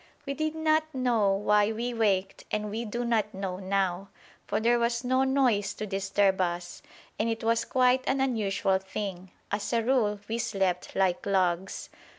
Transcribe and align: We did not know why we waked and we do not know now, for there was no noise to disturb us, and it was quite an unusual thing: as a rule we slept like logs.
We 0.25 0.33
did 0.33 0.55
not 0.55 0.95
know 0.95 1.31
why 1.31 1.71
we 1.71 1.93
waked 1.93 2.45
and 2.49 2.71
we 2.71 2.85
do 2.85 3.05
not 3.05 3.35
know 3.35 3.57
now, 3.57 4.09
for 4.47 4.59
there 4.59 4.79
was 4.79 5.03
no 5.03 5.23
noise 5.23 5.75
to 5.75 5.85
disturb 5.85 6.41
us, 6.41 6.81
and 7.19 7.29
it 7.29 7.43
was 7.43 7.65
quite 7.65 8.03
an 8.09 8.19
unusual 8.19 8.79
thing: 8.79 9.29
as 9.51 9.71
a 9.73 9.83
rule 9.83 10.19
we 10.27 10.39
slept 10.39 10.95
like 10.95 11.23
logs. 11.27 11.91